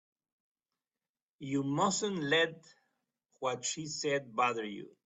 You 1.39 1.61
mustn't 1.61 2.23
let 2.23 2.65
what 3.39 3.63
she 3.63 3.85
said 3.85 4.35
bother 4.35 4.65
you. 4.65 4.95